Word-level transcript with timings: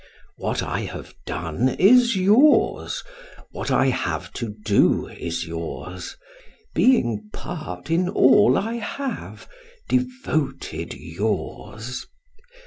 What 0.35 0.63
I 0.63 0.79
have 0.79 1.13
done 1.27 1.69
is 1.77 2.15
yours; 2.15 3.03
what 3.51 3.69
I 3.69 3.85
have 3.89 4.33
to 4.33 4.49
do 4.49 5.07
is 5.07 5.45
yours; 5.45 6.17
being 6.73 7.29
part 7.31 7.91
in 7.91 8.09
all 8.09 8.57
I 8.57 8.77
have, 8.77 9.47
devoted 9.87 10.95
yours. 10.95 12.07